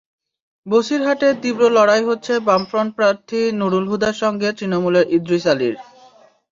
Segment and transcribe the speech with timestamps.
[0.65, 5.75] বসিরহাটে তীব্র লড়াই হচ্ছে বামফ্রন্ট প্রার্থী নুরুল হুদার সঙ্গে তৃণমূলের ইদ্রিস আলির।